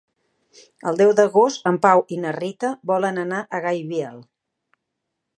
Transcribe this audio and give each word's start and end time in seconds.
El 0.91 0.95
deu 1.01 1.11
d'agost 1.17 1.67
en 1.71 1.77
Pau 1.83 2.01
i 2.15 2.17
na 2.23 2.31
Rita 2.37 2.71
volen 2.91 3.19
anar 3.25 3.41
a 3.43 3.61
Gaibiel. 3.67 4.17